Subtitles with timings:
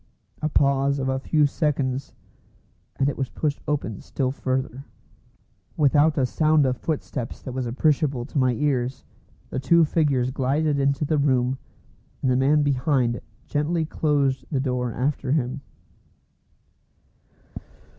[0.41, 2.15] A pause of a few seconds,
[2.95, 4.85] and it was pushed open still further.
[5.77, 9.03] Without a sound of footsteps that was appreciable to my ears,
[9.51, 11.59] the two figures glided into the room,
[12.23, 15.61] and the man behind gently closed the door after him.